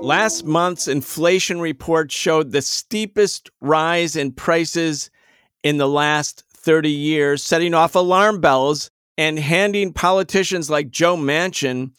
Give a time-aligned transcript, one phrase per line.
[0.00, 5.10] Last month's inflation report showed the steepest rise in prices
[5.62, 11.90] in the last 30 years, setting off alarm bells and handing politicians like Joe Manchin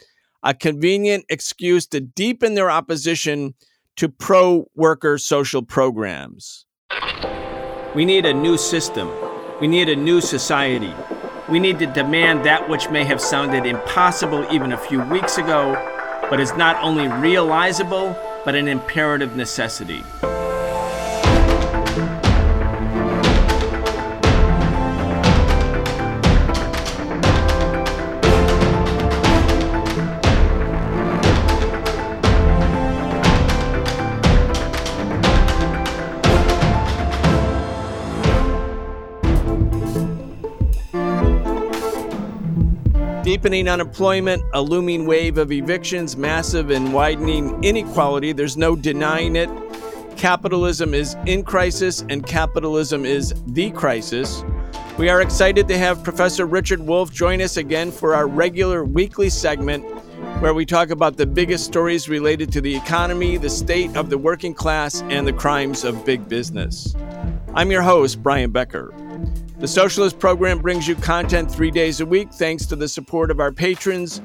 [0.44, 3.54] a convenient excuse to deepen their opposition
[3.98, 6.66] to pro worker social programs.
[7.94, 9.12] We need a new system.
[9.60, 10.94] We need a new society.
[11.50, 15.74] We need to demand that which may have sounded impossible even a few weeks ago,
[16.30, 20.04] but is not only realizable, but an imperative necessity.
[43.30, 48.32] Deepening unemployment, a looming wave of evictions, massive and widening inequality.
[48.32, 49.52] There's no denying it.
[50.18, 54.44] Capitalism is in crisis, and capitalism is the crisis.
[54.98, 59.30] We are excited to have Professor Richard Wolff join us again for our regular weekly
[59.30, 59.86] segment
[60.42, 64.18] where we talk about the biggest stories related to the economy, the state of the
[64.18, 66.96] working class, and the crimes of big business.
[67.54, 68.92] I'm your host, Brian Becker.
[69.60, 73.42] The Socialist Program brings you content three days a week thanks to the support of
[73.42, 74.22] our patrons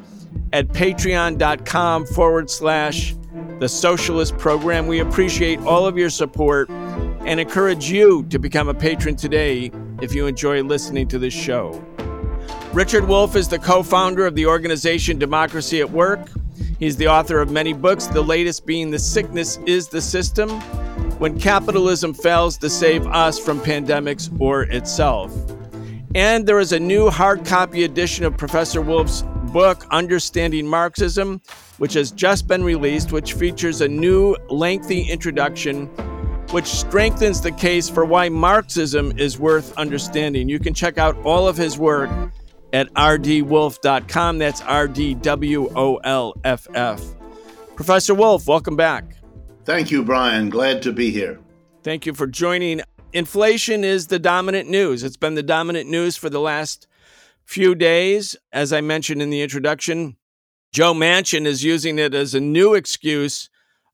[0.52, 3.16] at patreon.com forward slash
[3.58, 4.86] the Socialist Program.
[4.86, 10.14] We appreciate all of your support and encourage you to become a patron today if
[10.14, 11.84] you enjoy listening to this show.
[12.72, 16.28] Richard Wolff is the co founder of the organization Democracy at Work.
[16.78, 20.50] He's the author of many books, the latest being The Sickness is the System
[21.18, 25.32] when capitalism fails to save us from pandemics or itself.
[26.14, 31.40] And there is a new hard copy edition of Professor Wolff's book, Understanding Marxism,
[31.78, 35.88] which has just been released, which features a new lengthy introduction
[36.50, 40.48] which strengthens the case for why Marxism is worth understanding.
[40.48, 42.10] You can check out all of his work
[42.74, 44.38] at rdwolff.com.
[44.38, 47.02] That's R D W O L F F.
[47.76, 49.16] Professor Wolff, welcome back.
[49.64, 50.50] Thank you, Brian.
[50.50, 51.40] Glad to be here.
[51.82, 52.82] Thank you for joining.
[53.12, 55.02] Inflation is the dominant news.
[55.02, 56.86] It's been the dominant news for the last
[57.44, 58.36] few days.
[58.52, 60.16] As I mentioned in the introduction,
[60.72, 63.48] Joe Manchin is using it as a new excuse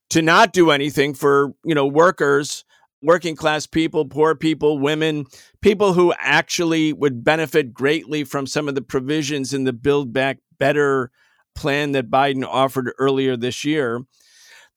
[0.08, 2.64] to not do anything for, you know, workers,
[3.02, 5.26] working class people, poor people, women,
[5.62, 10.38] people who actually would benefit greatly from some of the provisions in the Build Back
[10.59, 11.10] Better
[11.54, 14.03] plan that Biden offered earlier this year.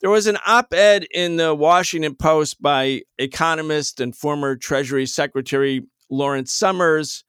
[0.02, 5.82] There was an op ed in the Washington Post by economist and former Treasury Secretary
[6.10, 7.24] Lawrence Summers,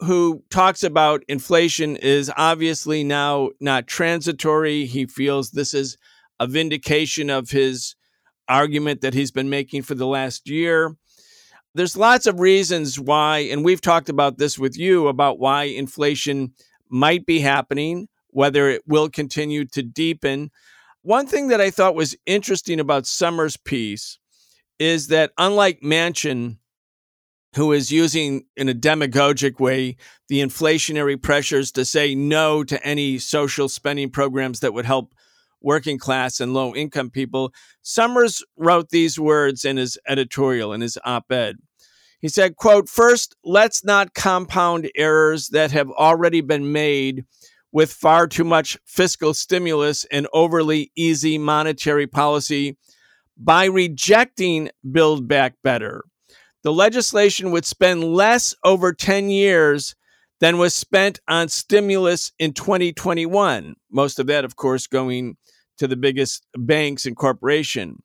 [0.00, 4.84] who talks about inflation is obviously now not transitory.
[4.84, 5.96] He feels this is
[6.38, 7.94] a vindication of his
[8.48, 10.96] argument that he's been making for the last year.
[11.74, 16.52] There's lots of reasons why, and we've talked about this with you about why inflation
[16.90, 20.50] might be happening, whether it will continue to deepen.
[21.00, 24.18] One thing that I thought was interesting about Summers' piece
[24.78, 26.58] is that unlike Manchin,
[27.56, 29.96] who is using in a demagogic way
[30.28, 35.14] the inflationary pressures to say no to any social spending programs that would help
[35.62, 37.52] working class and low income people,
[37.82, 41.56] Summers wrote these words in his editorial in his op-ed.
[42.20, 47.24] He said, quote, first, let's not compound errors that have already been made
[47.72, 52.76] with far too much fiscal stimulus and overly easy monetary policy
[53.36, 56.04] by rejecting Build Back Better.
[56.62, 59.96] The legislation would spend less over 10 years
[60.40, 63.74] than was spent on stimulus in 2021.
[63.90, 65.36] Most of that, of course, going
[65.82, 68.00] to the biggest banks and corporation.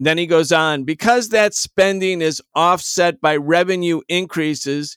[0.00, 4.96] Then he goes on because that spending is offset by revenue increases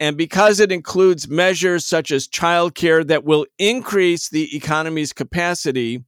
[0.00, 6.02] and because it includes measures such as childcare that will increase the economy's capacity,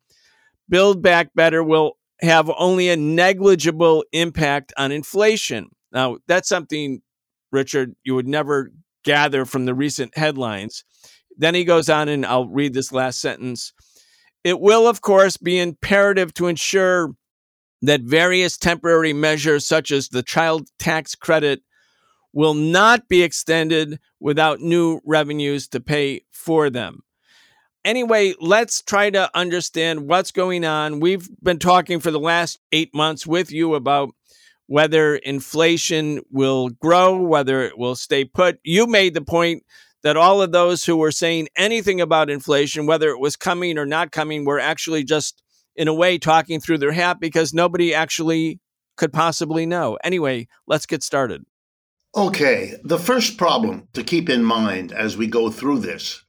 [0.69, 5.69] Build Back Better will have only a negligible impact on inflation.
[5.93, 7.03] Now, that's something,
[7.53, 8.73] Richard, you would never
[9.05, 10.83] gather from the recent headlines.
[11.37, 13.73] Then he goes on, and I'll read this last sentence.
[14.45, 17.15] It will, of course, be imperative to ensure
[17.83, 21.63] that various temporary measures, such as the child tax credit,
[22.33, 27.03] will not be extended without new revenues to pay for them.
[27.85, 31.01] Anyway, let's try to understand what's going on.
[31.01, 34.11] We've been talking for the last eight months with you about
[34.67, 38.61] whether inflation will grow, whether it will stay put.
[38.63, 39.65] You made the point
[40.03, 43.87] that all of those who were saying anything about inflation, whether it was coming or
[43.87, 45.43] not coming, were actually just
[45.77, 48.61] in a way, talking through their hat because nobody actually
[48.97, 49.97] could possibly know.
[50.05, 51.45] Anyway, let's get started.
[52.17, 56.25] Okay, the first problem to keep in mind as we go through this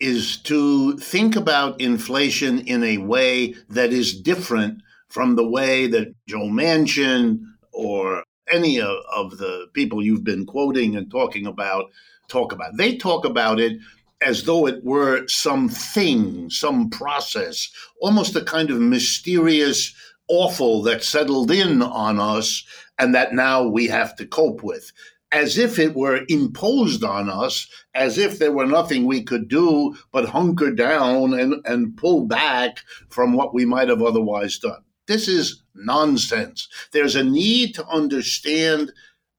[0.00, 6.12] is to think about inflation in a way that is different from the way that
[6.26, 7.40] Joe Manchin
[7.72, 11.86] or any of, the people you've been quoting and talking about
[12.28, 12.76] talk about.
[12.76, 13.78] They talk about it
[14.20, 19.94] as though it were some thing, some process, almost a kind of mysterious
[20.28, 22.64] awful that settled in on us
[22.98, 24.92] and that now we have to cope with
[25.34, 29.96] as if it were imposed on us, as if there were nothing we could do
[30.12, 32.78] but hunker down and, and pull back
[33.08, 34.80] from what we might have otherwise done.
[35.08, 36.68] This is nonsense.
[36.92, 38.92] There's a need to understand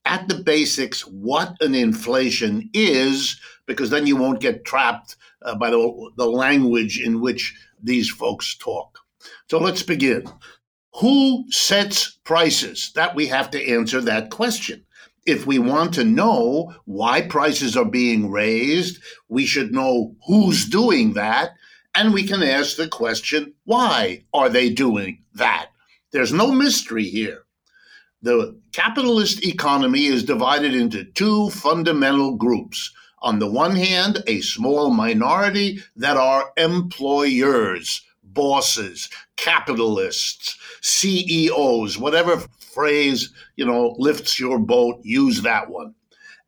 [0.05, 5.69] at the basics what an inflation is, because then you won't get trapped uh, by
[5.69, 8.99] the, the language in which these folks talk.
[9.49, 10.23] So let's begin.
[10.95, 12.91] Who sets prices?
[12.95, 14.85] That we have to answer that question
[15.25, 21.13] if we want to know why prices are being raised, we should know who's doing
[21.13, 21.51] that.
[21.95, 25.67] And we can ask the question, why are they doing that?
[26.11, 27.44] There's no mystery here.
[28.25, 32.91] The capitalist economy is divided into two fundamental groups.
[33.21, 42.39] On the one hand, a small minority that are employers, bosses, capitalists, CEOs, whatever
[42.73, 45.93] phrase, you know, lifts your boat, use that one.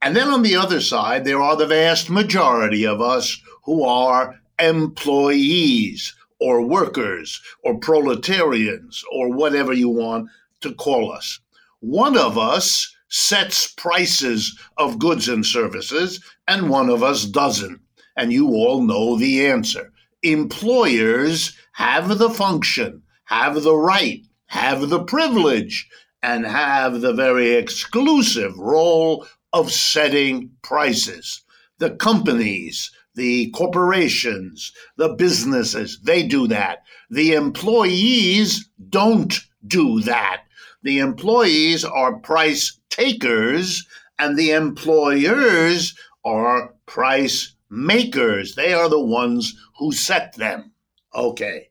[0.01, 4.39] And then on the other side, there are the vast majority of us who are
[4.57, 10.27] employees or workers or proletarians or whatever you want
[10.61, 11.39] to call us.
[11.79, 17.79] One of us sets prices of goods and services, and one of us doesn't.
[18.15, 19.93] And you all know the answer.
[20.23, 25.87] Employers have the function, have the right, have the privilege,
[26.23, 31.43] and have the very exclusive role of setting prices.
[31.77, 36.79] The companies, the corporations, the businesses, they do that.
[37.11, 40.41] The employees don't do that.
[40.87, 43.85] The employees are price takers,
[44.17, 45.93] and the employers
[46.23, 48.55] are price makers.
[48.55, 50.71] They are the ones who set them.
[51.13, 51.67] Okay.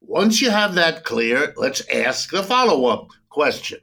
[0.00, 3.78] Once you have that clear, let's ask the follow up question.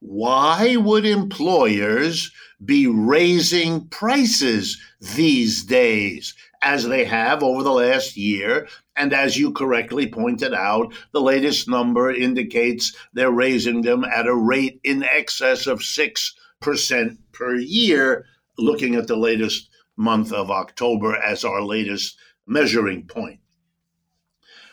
[0.00, 2.32] Why would employers
[2.64, 4.80] be raising prices
[5.16, 6.32] these days
[6.64, 8.66] as they have over the last year?
[8.96, 14.34] And as you correctly pointed out, the latest number indicates they're raising them at a
[14.34, 18.24] rate in excess of 6% per year,
[18.58, 22.16] looking at the latest month of October as our latest
[22.46, 23.40] measuring point.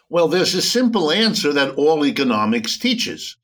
[0.10, 3.38] Well, there's a simple answer that all economics teaches.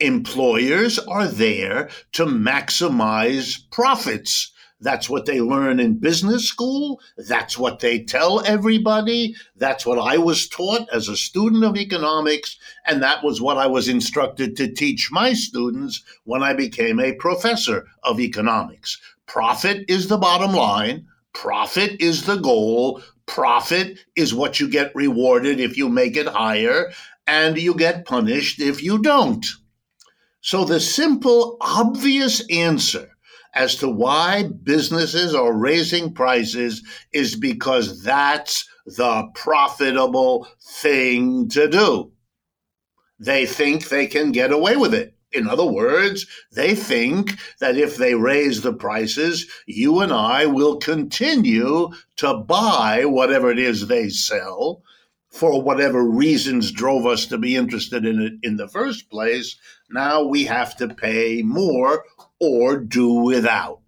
[0.00, 4.52] Employers are there to maximize profits.
[4.80, 7.00] That's what they learn in business school.
[7.16, 9.34] That's what they tell everybody.
[9.56, 12.58] That's what I was taught as a student of economics.
[12.84, 17.14] And that was what I was instructed to teach my students when I became a
[17.14, 19.00] professor of economics.
[19.26, 21.06] Profit is the bottom line.
[21.32, 23.00] Profit is the goal.
[23.26, 26.92] Profit is what you get rewarded if you make it higher,
[27.26, 29.46] and you get punished if you don't.
[30.42, 33.13] So, the simple, obvious answer
[33.54, 36.82] as to why businesses are raising prices
[37.12, 42.12] is because that's the profitable thing to do.
[43.18, 45.14] They think they can get away with it.
[45.32, 50.76] In other words, they think that if they raise the prices, you and I will
[50.76, 54.82] continue to buy whatever it is they sell
[55.34, 59.56] for whatever reasons drove us to be interested in it in the first place.
[59.90, 62.04] Now we have to pay more
[62.40, 63.80] or do without.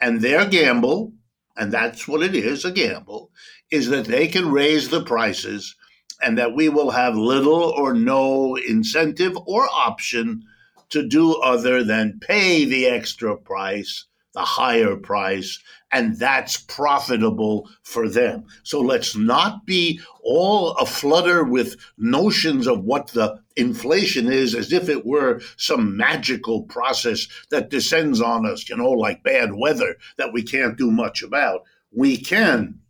[0.00, 1.12] And their gamble,
[1.56, 3.30] and that's what it is a gamble,
[3.70, 5.74] is that they can raise the prices
[6.22, 10.42] and that we will have little or no incentive or option
[10.90, 14.06] to do other than pay the extra price,
[14.36, 15.58] the higher price,
[15.90, 18.44] and that's profitable for them.
[18.64, 24.90] So let's not be all aflutter with notions of what the inflation is as if
[24.90, 30.34] it were some magical process that descends on us, you know, like bad weather that
[30.34, 31.62] we can't do much about.
[31.90, 32.80] We can.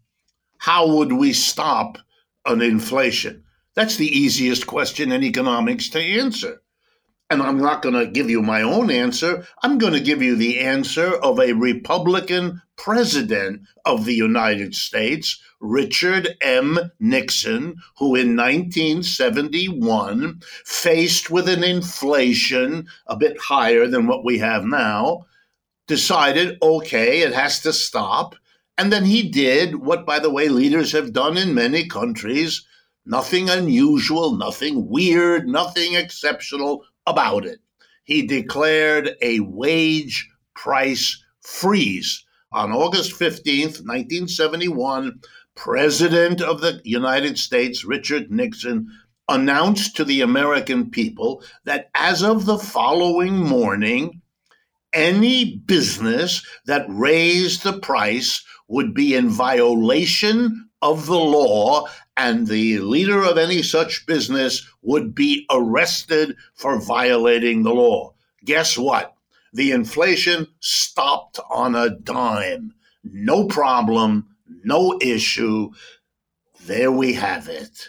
[0.59, 1.97] How would we stop
[2.45, 3.45] an inflation?
[3.75, 6.61] That's the easiest question in economics to answer
[7.29, 9.45] And I'm not going to give you my own answer.
[9.65, 15.43] I'm going to give you the answer of a Republican president of the United States,
[15.59, 16.79] Richard M.
[17.01, 24.65] Nixon, who in 1971, faced with an inflation a bit higher than what we have
[24.65, 25.27] now,
[25.89, 28.37] decided, okay, it has to stop.
[28.79, 32.65] And then he did what, by the way, leaders have done in many countries
[33.07, 37.61] nothing unusual, nothing weird, nothing exceptional, about it.
[38.05, 42.25] He declared a wage price freeze.
[42.53, 45.21] On August 15th, 1971,
[45.55, 48.89] President of the United States, Richard Nixon,
[49.29, 54.23] announced to the American people that as of the following morning,
[54.93, 61.87] any business that raised the price would be in violation of the law
[62.17, 68.15] and the leader of any such business would be arrested for violating the law.
[68.45, 69.15] Guess what?
[69.53, 72.75] The inflation stopped on a dime.
[73.05, 74.29] No problem,
[74.65, 75.71] no issue.
[76.65, 77.89] There we have it.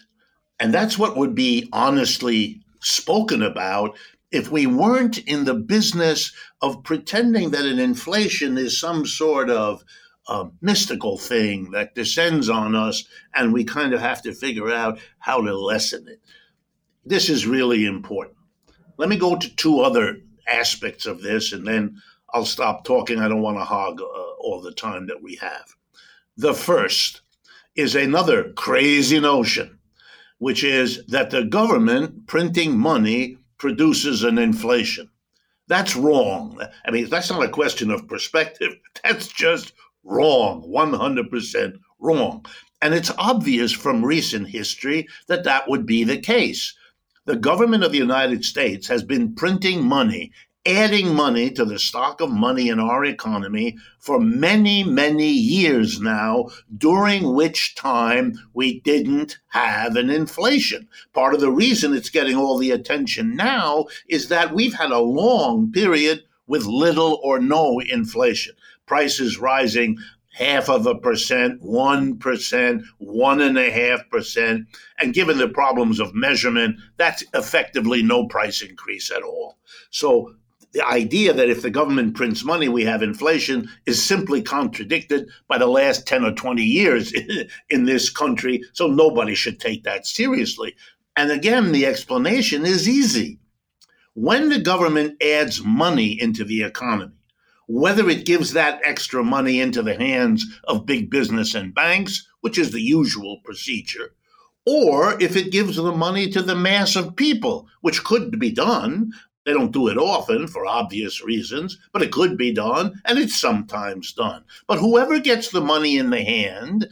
[0.60, 3.98] And that's what would be honestly spoken about
[4.32, 9.84] if we weren't in the business of pretending that an inflation is some sort of
[10.28, 13.04] a mystical thing that descends on us,
[13.34, 16.22] and we kind of have to figure out how to lessen it.
[17.06, 18.38] This is really important.
[18.98, 20.18] Let me go to two other
[20.48, 22.02] aspects of this, and then
[22.34, 23.20] I'll stop talking.
[23.20, 24.06] I don't want to hog uh,
[24.40, 25.76] all the time that we have.
[26.36, 27.22] The first
[27.76, 29.80] is another crazy notion,
[30.40, 35.10] which is that the government printing money produces an inflation.
[35.68, 36.62] That's wrong.
[36.86, 38.78] I mean, that's not a question of perspective.
[39.04, 39.74] That's just
[40.10, 42.46] Wrong, 100% wrong.
[42.82, 46.74] And it's obvious from recent history that that would be the case.
[47.26, 50.32] The government of the United States has been printing money,
[50.66, 56.52] adding money to the stock of money in our economy for many, many years now,
[56.78, 60.88] during which time we didn't have an inflation.
[61.12, 65.00] Part of the reason it's getting all the attention now is that we've had a
[65.00, 68.56] long period with little or no inflation
[68.88, 69.98] prices rising
[70.38, 74.68] half of a percent, 1%, one and a half percent.
[75.00, 79.58] And given the problems of measurement, that's effectively no price increase at all.
[79.90, 80.36] So
[80.74, 85.58] the idea that if the government prints money, we have inflation is simply contradicted by
[85.58, 87.14] the last 10 or 20 years
[87.70, 88.62] in this country.
[88.74, 90.76] So nobody should take that seriously.
[91.16, 93.40] And again, the explanation is easy.
[94.14, 97.17] When the government adds money into the economy,
[97.68, 102.58] whether it gives that extra money into the hands of big business and banks, which
[102.58, 104.16] is the usual procedure,
[104.66, 109.12] or if it gives the money to the mass of people, which could be done.
[109.46, 113.40] They don't do it often for obvious reasons, but it could be done, and it's
[113.40, 114.44] sometimes done.
[114.68, 116.90] But whoever gets the money in the hand,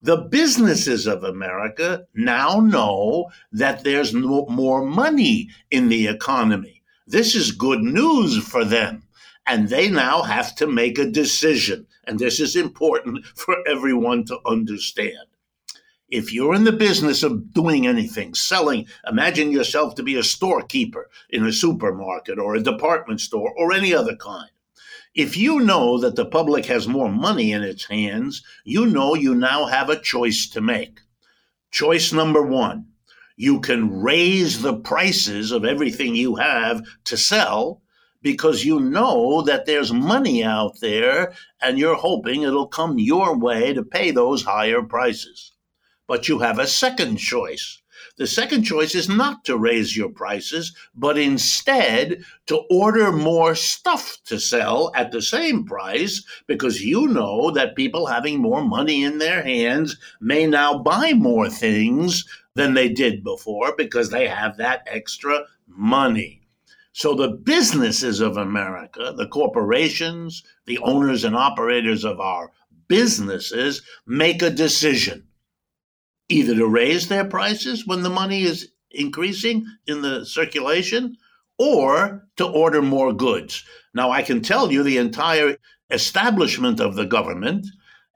[0.00, 6.82] the businesses of America now know that there's no more money in the economy.
[7.06, 9.02] This is good news for them
[9.50, 11.84] and they now have to make a decision.
[12.04, 15.26] And this is important for everyone to understand.
[16.08, 21.10] If you're in the business of doing anything, selling, imagine yourself to be a storekeeper
[21.30, 24.50] in a supermarket or a department store or any other kind.
[25.16, 29.34] If you know that the public has more money in its hands, you know you
[29.34, 31.00] now have a choice to make.
[31.72, 32.86] Choice number one
[33.36, 37.80] you can raise the prices of everything you have to sell
[38.22, 43.72] because you know that there's money out there and you're hoping it'll come your way
[43.72, 45.52] to pay those higher prices.
[46.06, 47.80] But you have a second choice.
[48.16, 54.18] The second choice is not to raise your prices, but instead to order more stuff
[54.26, 59.18] to sell at the same price because you know that people having more money in
[59.18, 62.24] their hands may now buy more things
[62.54, 66.39] than they did before because they have that extra money.
[66.92, 72.50] So the businesses of America, the corporations, the owners and operators of our
[72.88, 75.28] businesses make a decision
[76.28, 81.16] either to raise their prices when the money is increasing in the circulation
[81.58, 83.64] or to order more goods.
[83.94, 85.56] Now, I can tell you the entire
[85.90, 87.66] establishment of the government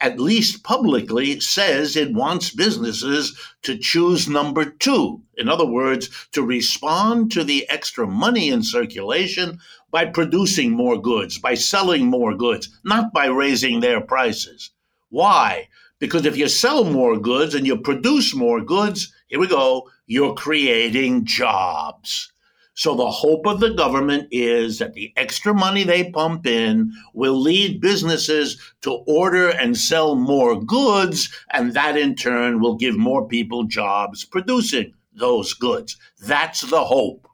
[0.01, 5.23] at least publicly, says it wants businesses to choose number two.
[5.37, 9.61] In other words, to respond to the extra money in circulation
[9.91, 14.71] by producing more goods, by selling more goods, not by raising their prices.
[15.09, 15.69] Why?
[16.01, 20.35] Because if you sell more goods and you produce more goods, here we go, you're
[20.35, 22.33] creating jobs.
[22.77, 27.41] So the hope of the government is that the extra money they pump in will
[27.41, 33.29] lead businesses to order and sell more goods, and that in turn will give more
[33.29, 35.97] people jobs producing those goods.
[36.21, 37.29] That's the hope.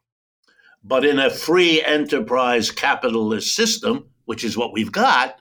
[0.85, 5.37] But in a free enterprise capitalist system, which is what we've got,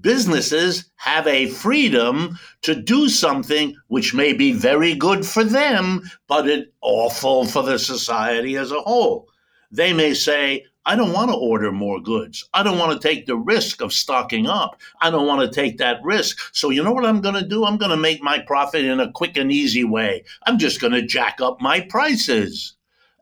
[0.00, 6.48] businesses have a freedom to do something which may be very good for them, but
[6.48, 9.28] it awful for the society as a whole.
[9.74, 12.48] They may say, I don't want to order more goods.
[12.54, 14.80] I don't want to take the risk of stocking up.
[15.00, 16.38] I don't want to take that risk.
[16.52, 17.64] So, you know what I'm going to do?
[17.64, 20.22] I'm going to make my profit in a quick and easy way.
[20.46, 22.74] I'm just going to jack up my prices.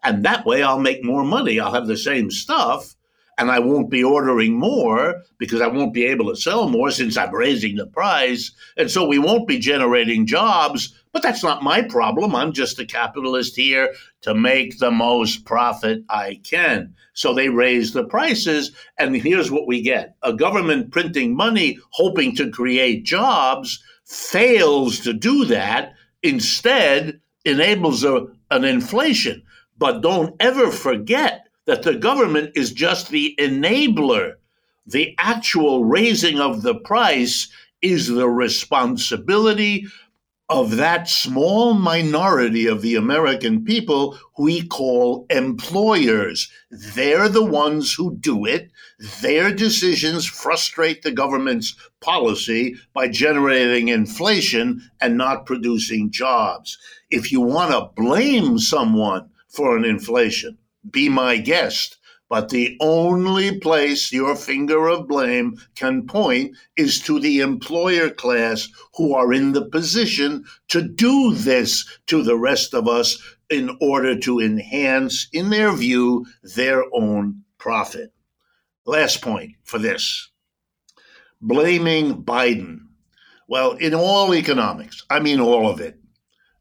[0.05, 1.59] And that way I'll make more money.
[1.59, 2.97] I'll have the same stuff
[3.39, 7.17] and I won't be ordering more because I won't be able to sell more since
[7.17, 8.53] I'm raising the price.
[8.77, 12.35] And so we won't be generating jobs but that's not my problem.
[12.35, 16.95] I'm just a capitalist here to make the most profit I can.
[17.12, 22.35] So they raise the prices, and here's what we get a government printing money, hoping
[22.37, 25.92] to create jobs, fails to do that.
[26.23, 29.42] Instead, enables a, an inflation.
[29.76, 34.35] But don't ever forget that the government is just the enabler.
[34.87, 37.49] The actual raising of the price
[37.83, 39.87] is the responsibility
[40.53, 46.53] of that small minority of the American people we call employers.
[46.71, 48.71] They're the ones who do it.
[49.23, 56.77] Their decisions frustrate the government's policy by generating inflation and not producing jobs.
[57.11, 60.59] If you want to blame someone for an inflation,
[60.91, 61.97] be my guest.
[62.33, 68.71] But the only place your finger of blame can point is to the employer class
[68.95, 73.19] who are in the position to do this to the rest of us
[73.51, 76.25] in order to enhance, in their view,
[76.57, 78.15] their own profit.
[78.87, 80.31] Last point for this
[81.43, 82.79] blaming Biden.
[83.47, 85.99] Well, in all economics, I mean all of it,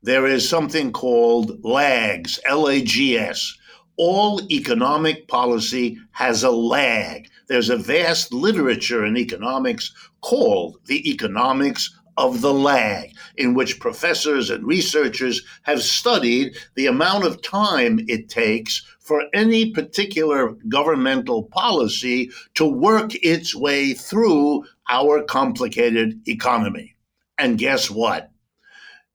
[0.04, 3.58] there is something called lags, L A G S
[3.98, 7.28] all economic policy has a lag.
[7.48, 14.50] There's a vast literature in economics called the economics of the lag, in which professors
[14.50, 22.30] and researchers have studied the amount of time it takes for any particular governmental policy
[22.54, 26.96] to work its way through our complicated economy.
[27.38, 28.30] And guess what?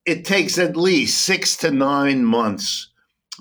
[0.05, 2.89] It takes at least six to nine months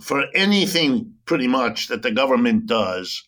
[0.02, 3.24] for anything pretty much that the government does,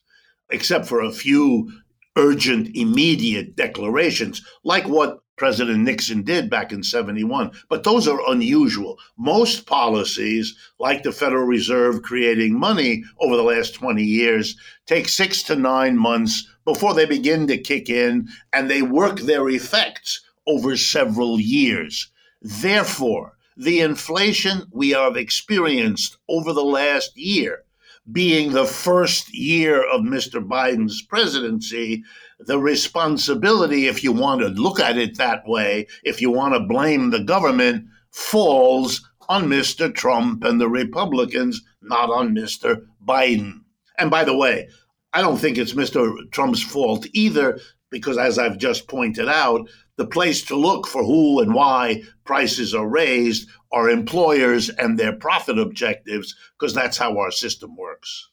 [0.50, 1.72] except for a few
[2.18, 7.52] urgent, immediate declarations, like what President Nixon did back in 71.
[7.70, 8.98] But those are unusual.
[9.18, 15.44] Most policies, like the Federal Reserve creating money over the last 20 years, take six
[15.44, 20.76] to nine months before they begin to kick in and they work their effects over
[20.76, 22.12] several years.
[22.42, 27.64] Therefore, the inflation we have experienced over the last year,
[28.12, 30.46] being the first year of Mr.
[30.48, 32.04] Biden's presidency,
[32.40, 36.60] the responsibility, if you want to look at it that way, if you want to
[36.60, 39.94] blame the government, falls on Mr.
[39.94, 42.86] Trump and the Republicans, not on Mr.
[43.04, 43.62] Biden.
[43.98, 44.70] And by the way,
[45.14, 46.14] I don't think it's Mr.
[46.32, 51.42] Trump's fault either, because as I've just pointed out, the place to look for who
[51.42, 57.32] and why prices are raised are employers and their profit objectives, because that's how our
[57.32, 58.30] system works.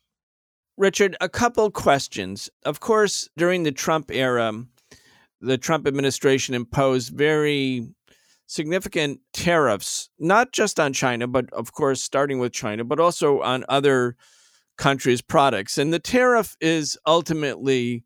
[0.76, 2.50] Richard, a couple questions.
[2.64, 4.52] Of course, during the Trump era,
[5.40, 7.88] the Trump administration imposed very
[8.46, 13.64] significant tariffs, not just on China, but of course, starting with China, but also on
[13.68, 14.16] other
[14.76, 15.78] countries' products.
[15.78, 18.04] And the tariff is ultimately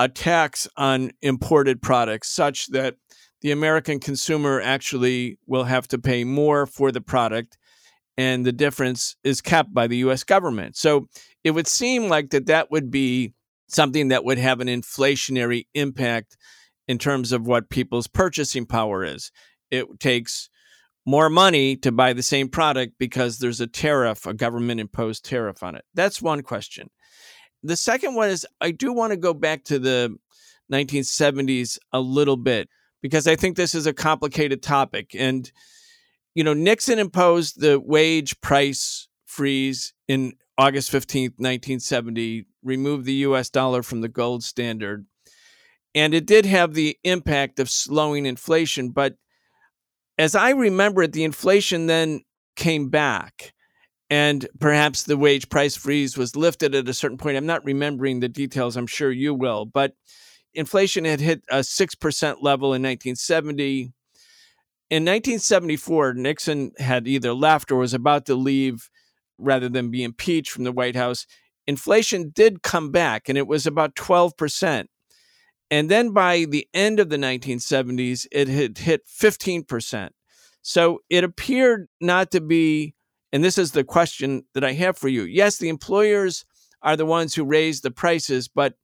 [0.00, 2.96] a tax on imported products such that
[3.42, 7.58] the American consumer actually will have to pay more for the product
[8.16, 10.74] and the difference is kept by the US government.
[10.74, 11.08] So
[11.44, 13.34] it would seem like that that would be
[13.68, 16.38] something that would have an inflationary impact
[16.88, 19.30] in terms of what people's purchasing power is.
[19.70, 20.48] It takes
[21.06, 25.62] more money to buy the same product because there's a tariff, a government imposed tariff
[25.62, 25.84] on it.
[25.94, 26.88] That's one question.
[27.62, 30.16] The second one is I do want to go back to the
[30.72, 32.68] 1970s a little bit
[33.02, 35.14] because I think this is a complicated topic.
[35.14, 35.50] And,
[36.34, 43.50] you know, Nixon imposed the wage price freeze in August 15th, 1970, removed the US
[43.50, 45.06] dollar from the gold standard.
[45.94, 48.90] And it did have the impact of slowing inflation.
[48.90, 49.16] But
[50.18, 52.20] as I remember it, the inflation then
[52.56, 53.54] came back.
[54.10, 57.36] And perhaps the wage price freeze was lifted at a certain point.
[57.36, 59.92] I'm not remembering the details, I'm sure you will, but
[60.52, 63.92] inflation had hit a 6% level in 1970.
[64.90, 68.90] In 1974, Nixon had either left or was about to leave
[69.38, 71.26] rather than be impeached from the White House.
[71.68, 74.86] Inflation did come back and it was about 12%.
[75.70, 80.10] And then by the end of the 1970s, it had hit 15%.
[80.62, 82.94] So it appeared not to be,
[83.32, 85.24] and this is the question that I have for you.
[85.24, 86.44] Yes, the employers
[86.82, 88.74] are the ones who raise the prices, but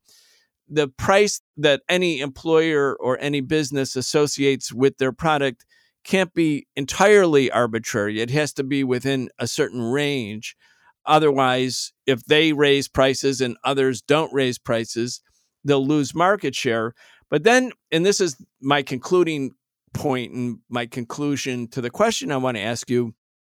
[0.69, 5.65] the price that any employer or any business associates with their product
[6.05, 8.21] can't be entirely arbitrary.
[8.21, 10.57] It has to be within a certain range.
[11.05, 15.21] Otherwise, if they raise prices and others don't raise prices,
[15.65, 16.95] they'll lose market share.
[17.29, 19.53] But then, and this is my concluding
[19.95, 23.15] point and my conclusion to the question I want to ask you.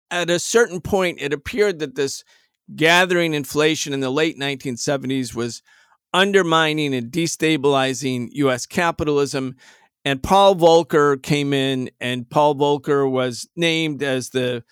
[0.09, 2.23] At a certain point, it appeared that this
[2.75, 5.61] gathering inflation in the late 1970s was
[6.13, 9.55] undermining and destabilizing US capitalism.
[10.05, 14.63] And Paul Volcker came in, and Paul Volcker was named as the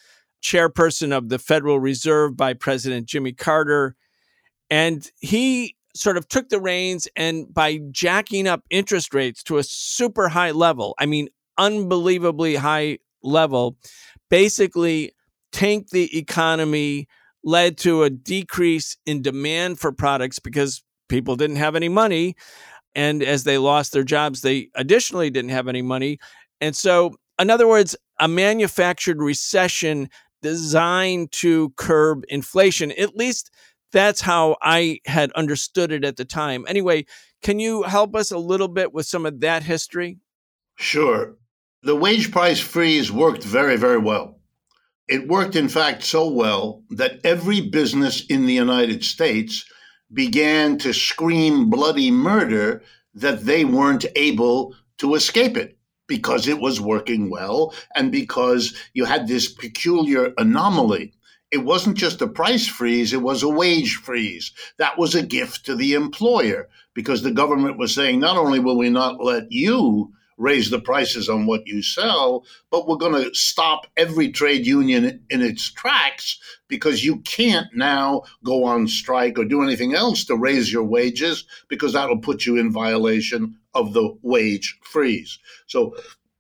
[0.42, 3.96] chairperson of the Federal Reserve by President Jimmy Carter.
[4.70, 9.64] And he sort of took the reins and by jacking up interest rates to a
[9.64, 13.78] super high level, I mean, unbelievably high level,
[14.30, 15.14] basically
[15.56, 17.08] tanked the economy,
[17.42, 22.36] led to a decrease in demand for products because people didn't have any money.
[22.94, 26.20] And as they lost their jobs, they additionally didn't have any money.
[26.60, 30.10] And so, in other words, a manufactured recession
[30.42, 32.92] designed to curb inflation.
[32.92, 33.50] At least
[33.94, 36.66] that's how I had understood it at the time.
[36.68, 37.06] Anyway,
[37.42, 40.18] can you help us a little bit with some of that history?
[40.76, 41.36] Sure.
[41.84, 44.35] The wage price freeze worked very, very well.
[45.08, 49.64] It worked, in fact, so well that every business in the United States
[50.12, 52.82] began to scream bloody murder
[53.14, 59.06] that they weren't able to escape it because it was working well and because you
[59.06, 61.14] had this peculiar anomaly.
[61.52, 64.52] It wasn't just a price freeze, it was a wage freeze.
[64.78, 68.78] That was a gift to the employer because the government was saying, not only will
[68.78, 73.34] we not let you raise the prices on what you sell, but we're going to
[73.34, 79.46] stop every trade union in its tracks because you can't now go on strike or
[79.46, 84.18] do anything else to raise your wages because that'll put you in violation of the
[84.22, 85.40] wage freeze.
[85.68, 85.96] So,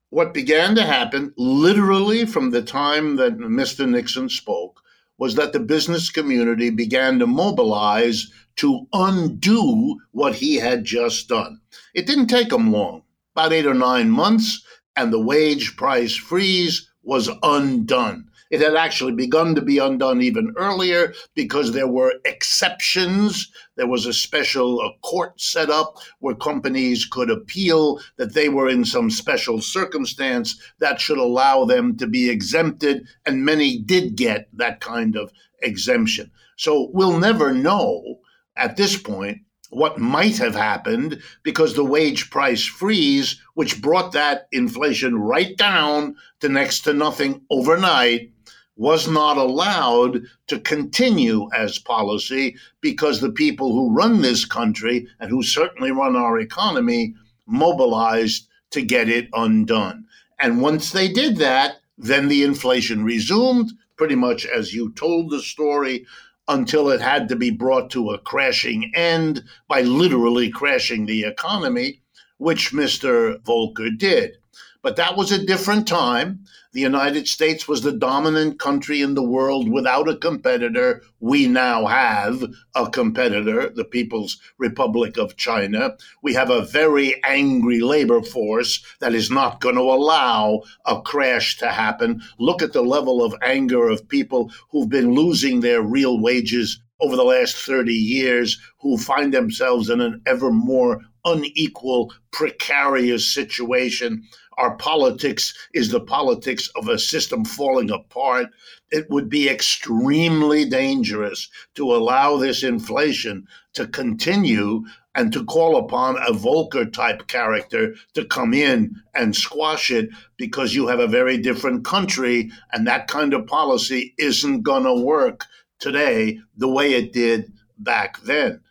[0.10, 3.88] what began to happen literally from the time that Mr.
[3.89, 4.81] Nixon spoke
[5.17, 11.60] was that the business community began to mobilize to undo what he had just done.
[11.93, 13.01] It didn't take him long
[13.35, 14.63] about eight or nine months,
[14.95, 18.29] and the wage price freeze was undone.
[18.51, 23.51] It had actually begun to be undone even earlier because there were exceptions.
[23.75, 28.69] There was a special a court set up where companies could appeal that they were
[28.69, 34.47] in some special circumstance that should allow them to be exempted, and many did get
[34.53, 36.31] that kind of exemption.
[36.55, 38.19] So we'll never know
[38.55, 39.39] at this point
[39.69, 46.15] what might have happened because the wage price freeze, which brought that inflation right down
[46.39, 48.32] to next to nothing overnight,
[48.78, 55.30] was not allowed to continue as policy because the people who run this country and
[55.30, 60.06] who certainly run our economy mobilized to get it undone.
[60.39, 65.41] And once they did that, then the inflation resumed, pretty much as you told the
[65.41, 66.06] story
[66.47, 72.01] until it had to be brought to a crashing end by literally crashing the economy,
[72.38, 73.41] which Mr.
[73.43, 74.38] Volcker did.
[74.85, 76.41] But that was a different time.
[76.73, 81.01] The United States was the dominant country in the world without a competitor.
[81.19, 82.43] We now have
[82.75, 85.97] a competitor, the People's Republic of China.
[86.21, 91.57] We have a very angry labor force that is not going to allow a crash
[91.57, 92.21] to happen.
[92.37, 97.15] Look at the level of anger of people who've been losing their real wages over
[97.15, 104.23] the last 30 years who find themselves in an ever more unequal, precarious situation
[104.57, 108.47] our politics is the politics of a system falling apart.
[108.91, 116.17] It would be extremely dangerous to allow this inflation to continue and to call upon
[116.17, 121.37] a Volcker type character to come in and squash it because you have a very
[121.37, 125.45] different country and that kind of policy isn't going to work
[125.79, 128.61] today the way it did back then.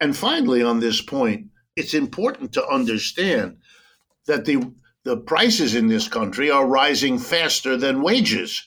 [0.00, 3.56] And finally, on this point, it's important to understand
[4.26, 4.72] that the
[5.04, 8.66] the prices in this country are rising faster than wages.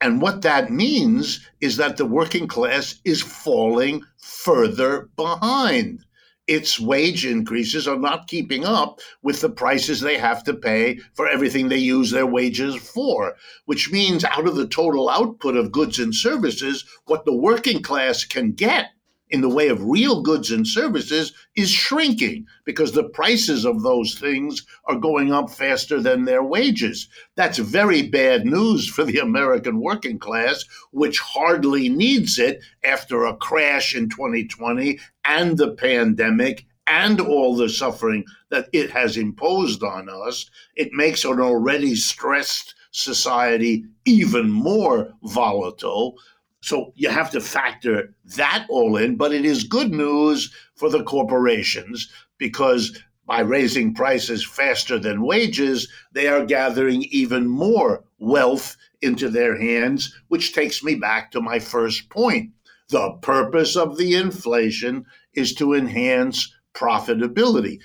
[0.00, 6.04] And what that means is that the working class is falling further behind.
[6.46, 11.28] Its wage increases are not keeping up with the prices they have to pay for
[11.28, 15.98] everything they use their wages for, which means out of the total output of goods
[15.98, 18.90] and services, what the working class can get
[19.34, 24.14] in the way of real goods and services is shrinking because the prices of those
[24.14, 27.08] things are going up faster than their wages.
[27.34, 33.36] That's very bad news for the American working class, which hardly needs it after a
[33.36, 40.08] crash in 2020 and the pandemic and all the suffering that it has imposed on
[40.08, 40.48] us.
[40.76, 46.14] It makes an already stressed society even more volatile.
[46.64, 51.02] So you have to factor that all in, but it is good news for the
[51.02, 59.28] corporations because by raising prices faster than wages, they are gathering even more wealth into
[59.28, 62.52] their hands, which takes me back to my first point.
[62.88, 67.80] The purpose of the inflation is to enhance profitability.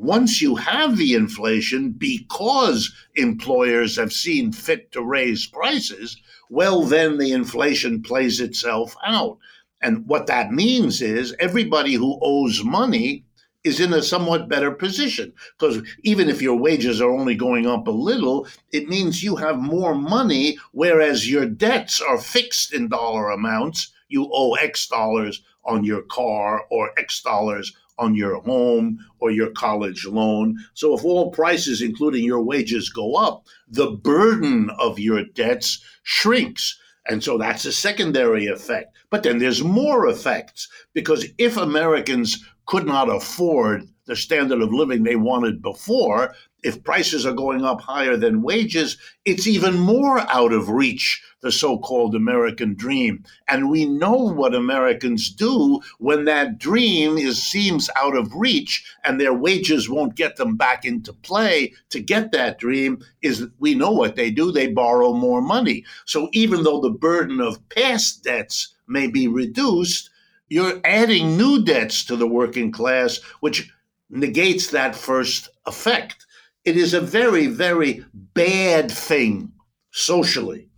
[0.00, 6.16] Once you have the inflation because employers have seen fit to raise prices,
[6.48, 9.36] well, then the inflation plays itself out.
[9.82, 13.26] And what that means is everybody who owes money
[13.62, 17.86] is in a somewhat better position because even if your wages are only going up
[17.86, 23.28] a little, it means you have more money, whereas your debts are fixed in dollar
[23.28, 23.92] amounts.
[24.08, 29.50] You owe X dollars on your car or X dollars on your home or your
[29.50, 30.56] college loan.
[30.74, 36.78] So if all prices, including your wages, go up, the burden of your debts shrinks.
[37.06, 38.96] And so that's a secondary effect.
[39.10, 45.02] But then there's more effects because if Americans could not afford the standard of living
[45.02, 50.52] they wanted before, if prices are going up higher than wages, it's even more out
[50.52, 53.24] of reach, the so called American dream.
[53.48, 59.20] And we know what Americans do when that dream is, seems out of reach and
[59.20, 63.02] their wages won't get them back into play to get that dream.
[63.22, 65.84] Is we know what they do, they borrow more money.
[66.04, 70.10] So even though the burden of past debts may be reduced,
[70.48, 73.70] you're adding new debts to the working class, which
[74.10, 76.26] negates that first effect.
[76.64, 79.52] It is a very, very bad thing
[79.92, 80.68] socially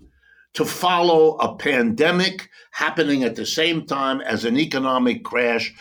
[0.55, 5.75] to follow a pandemic happening at the same time as an economic crash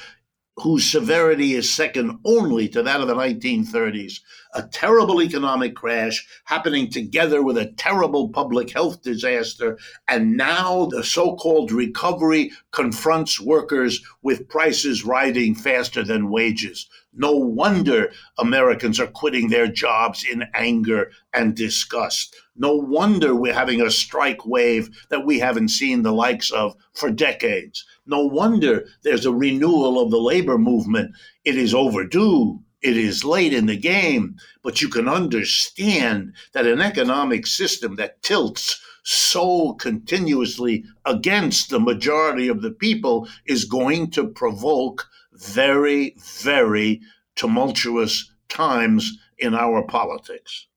[0.58, 4.20] whose severity is second only to that of the 1930s.
[4.54, 9.78] A terrible economic crash happening together with a terrible public health disaster.
[10.08, 16.90] And now the so called recovery confronts workers with prices rising faster than wages.
[17.14, 22.36] No wonder Americans are quitting their jobs in anger and disgust.
[22.56, 27.12] No wonder we're having a strike wave that we haven't seen the likes of for
[27.12, 27.86] decades.
[28.06, 31.14] No wonder there's a renewal of the labor movement.
[31.44, 32.62] It is overdue.
[32.82, 38.24] It is late in the game, but you can understand that an economic system that
[38.24, 45.08] tilts so continuously against the majority of the people is going to provoke
[45.42, 47.02] very, very
[47.36, 50.68] tumultuous times in our politics.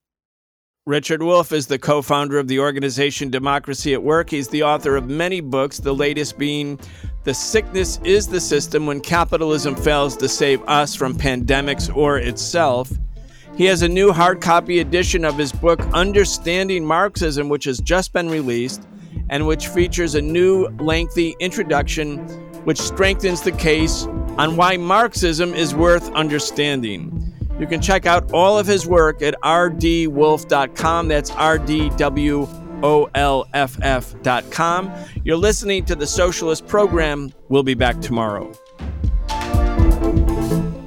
[0.87, 4.29] Richard Wolff is the co founder of the organization Democracy at Work.
[4.29, 6.79] He's the author of many books, the latest being
[7.23, 12.91] The Sickness is the System When Capitalism Fails to Save Us from Pandemics or Itself.
[13.57, 18.13] He has a new hard copy edition of his book, Understanding Marxism, which has just
[18.13, 18.87] been released
[19.29, 22.19] and which features a new lengthy introduction
[22.65, 27.33] which strengthens the case on why Marxism is worth understanding.
[27.59, 31.07] You can check out all of his work at rdwolff.com.
[31.07, 32.51] That's rdwolff.com.
[35.23, 37.31] You're listening to the Socialist Program.
[37.47, 38.51] We'll be back tomorrow.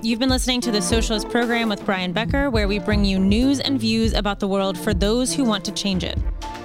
[0.03, 3.61] You've been listening to the Socialist Program with Brian Becker, where we bring you news
[3.61, 6.19] and views about the world for those who want to change it.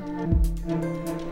[0.00, 1.27] Center.